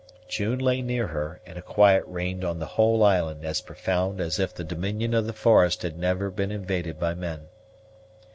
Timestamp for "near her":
0.81-1.41